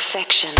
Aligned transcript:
perfection. 0.00 0.54